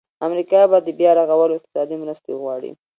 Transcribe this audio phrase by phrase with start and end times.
[0.27, 2.71] امریکا به د بیا رغولو اقتصادي مرستې وغواړي.